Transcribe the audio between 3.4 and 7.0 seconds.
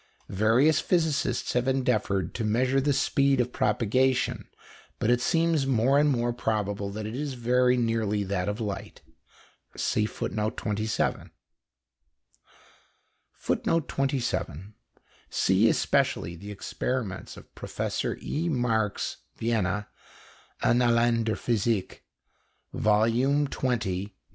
propagation, but it seems more and more probable